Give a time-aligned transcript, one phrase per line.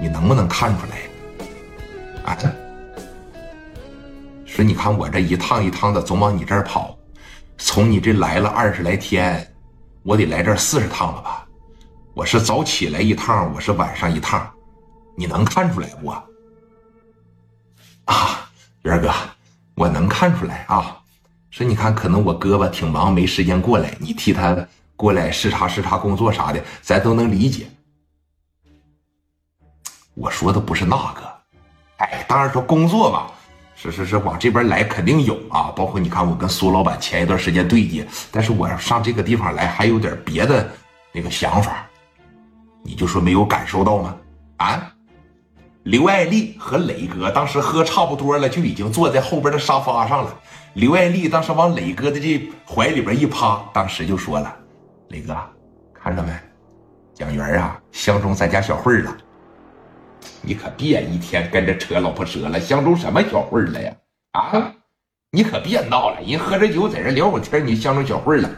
[0.00, 2.32] 你能不能看出来？
[2.32, 2.36] 啊？
[2.38, 2.48] 这
[4.44, 6.96] 说你看我这一趟一趟的总往你这儿跑，
[7.58, 9.46] 从你这来了二十来天，
[10.02, 11.46] 我得来这儿四十趟了吧？
[12.14, 14.50] 我是早起来一趟，我是晚上一趟，
[15.16, 16.08] 你能看出来不？
[18.06, 18.50] 啊，
[18.82, 19.12] 元哥，
[19.74, 20.96] 我能看出来啊。
[21.50, 24.56] 说你看，可能我哥吧挺忙，没时间过来，你替他
[24.96, 27.68] 过来视察视察工作啥的，咱都能理解。
[30.18, 31.22] 我说的不是那个，
[31.98, 33.30] 哎，当然说工作吧，
[33.76, 35.72] 是是是，往这边来肯定有啊。
[35.76, 40.68] 包括你看，我跟苏老板前一段时间对接，但是我上这个地方来还有点别的
[41.12, 41.86] 那个想法，
[42.82, 44.16] 你就说没有感受到吗？
[44.56, 44.92] 啊？
[45.84, 50.34] 刘爱丽和磊哥当时喝差不多了，就已经坐在后边的沙发上了。
[50.74, 54.54] 刘爱丽当时往磊哥的这怀里边一趴，当时就说了
[55.10, 55.36] ：“磊哥，
[55.94, 56.32] 看着没？
[57.14, 59.16] 蒋元啊，相中咱家小慧了。
[60.40, 63.92] 你可别一天跟着扯老婆舌了，相中什么小慧了呀？
[64.32, 64.72] 啊，
[65.30, 66.20] 你可别闹了！
[66.22, 68.50] 人喝着酒在这聊会天，你相中小慧了？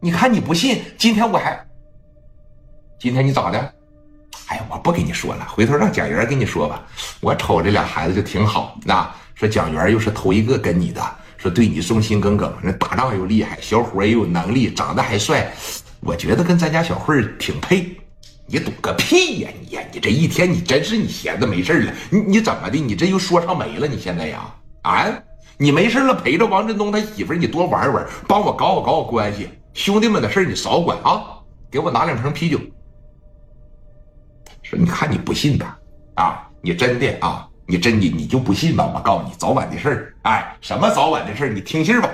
[0.00, 1.58] 你看你不信，今天我还……
[2.98, 3.58] 今天你咋的？”
[4.48, 6.86] 哎呀，我不跟你说了，回头让蒋元跟你说吧。
[7.20, 11.02] 我瞅这俩孩子就挺好，那说蒋元又是头一个跟你的，
[11.36, 15.52] 说对你忠心耿耿，那打仗又厉害，小伙也有能力，长得还帅，
[16.00, 17.96] 我觉得跟咱家小慧挺配。
[18.48, 19.82] 你懂个屁呀你呀！
[19.92, 22.78] 你这一天你真是你闲的没事了，你你怎么的？
[22.78, 23.88] 你这又说唱没了？
[23.88, 25.06] 你现在呀啊？
[25.58, 31.38] 你没事了陪着王振东他媳妇你多玩玩，帮我搞搞搞搞关系，兄弟们的事你少管啊！
[31.70, 32.60] 给我拿两瓶啤酒。
[34.62, 35.78] 说你看你不信吧，
[36.14, 38.88] 啊，你真的啊，你真的你就不信吧？
[38.94, 41.48] 我告诉你，早晚的事儿，哎，什么早晚的事儿？
[41.48, 42.08] 你听信吧。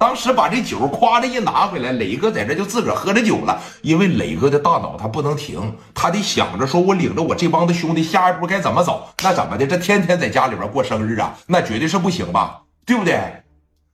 [0.00, 3.60] 当时把这酒夸的一拿回来，磊哥在这就自个儿喝着酒了。
[3.82, 9.06] 因为磊哥的大脑他不能停，他得想着说，我领着我这帮子兄弟下一步该怎么走？
[9.22, 9.66] 那怎么的？
[9.66, 12.62] 这天天在家里边过生日啊，那绝对是不行吧？
[12.86, 13.42] 对不对？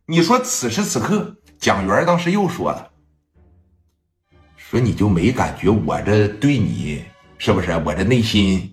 [0.06, 2.88] 你说此时此刻，蒋元当时又说了，
[4.56, 7.04] 说你就没感觉我这对你？
[7.36, 8.72] 是不是我这内心？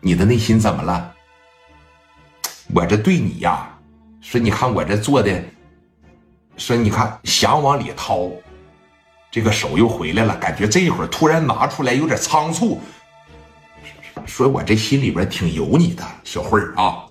[0.00, 1.13] 你的内心怎么了？
[2.74, 3.68] 我这对你呀，
[4.20, 5.44] 说你看我这做的，
[6.56, 8.28] 说你看想往里掏，
[9.30, 12.80] 这个手又回来了，感觉这一会儿突然拿出来有点仓促。
[14.26, 17.06] 说我这心里边挺有你的，小慧儿啊，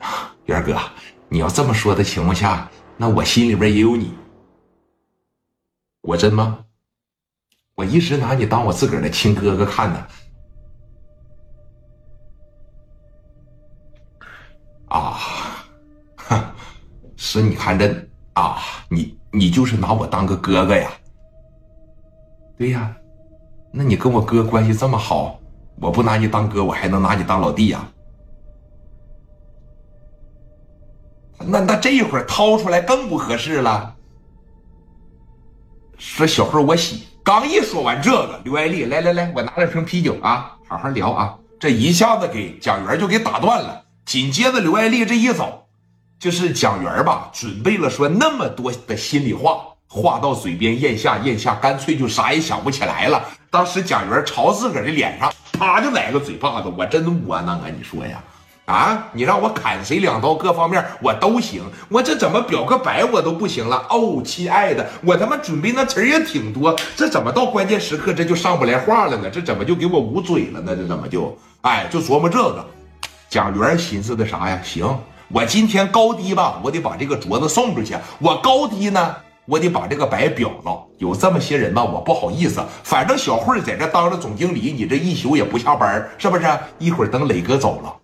[0.44, 0.78] 元哥，
[1.30, 4.12] 你要这么说的情况下，那我心里边也有你，
[6.02, 6.58] 果真吗？
[7.74, 10.06] 我一直拿你当我自个儿的亲哥哥看呢，
[14.92, 15.18] 啊，
[16.16, 16.54] 哈，
[17.16, 17.88] 是你看这
[18.34, 18.58] 啊，
[18.90, 20.90] 你你就是拿我当个哥哥呀？
[22.58, 22.94] 对呀，
[23.72, 25.40] 那你跟我哥关系这么好，
[25.80, 27.88] 我不拿你当哥，我还能拿你当老弟呀？
[31.38, 33.96] 那那这一会儿掏出来更不合适了。
[35.96, 37.08] 说小慧，我喜。
[37.24, 41.38] 刚一说完这个，刘爱丽来来来，我拿了瓶啤酒啊，好好聊啊。
[41.58, 43.82] 这一下子给蒋元就给打断了。
[44.04, 45.66] 紧接着刘爱丽这一走，
[46.18, 49.58] 就是蒋元吧，准备了说那么多的心里话，
[49.88, 53.24] 话到嘴边咽下咽下，干脆就啥也想不起来了。
[53.50, 57.66] 当时蒋元朝自个儿的脸上啪就来个嘴巴子，我真窝囊啊！
[57.76, 58.22] 你说呀？
[58.64, 59.08] 啊！
[59.12, 61.62] 你让我砍谁两刀，各方面我都行。
[61.88, 69.28] 我这怎么表个白我都不行了哦，亲爱的，我他妈准备那词儿也挺多，这怎么到关键时刻这就上不来话了呢？
[69.30, 70.76] 这怎么就给我捂嘴了呢？
[70.76, 72.64] 这怎么就哎，就琢磨这个。
[73.32, 74.60] 蒋元寻思的啥呀？
[74.62, 74.86] 行，
[75.28, 77.96] 我今天高低吧，我得把这个镯子送出去。
[78.18, 79.16] 我高低呢，
[79.46, 80.84] 我得把这个白表了。
[80.98, 82.62] 有这么些人吧，我不好意思。
[82.84, 86.46] 反正小慧在这当着总经理，你这一宿也不下班，是不是？
[86.78, 88.01] 一会儿等磊哥走了。